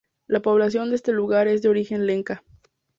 [0.25, 2.43] La población de este lugar es de origen Lenca.